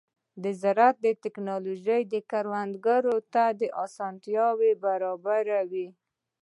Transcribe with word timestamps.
د 0.43 0.45
زراعت 0.61 0.97
ټیکنالوژي 1.23 2.19
کروندګرو 2.31 3.15
ته 3.33 3.43
اسانتیاوې 3.85 4.71
برابروي. 4.83 5.87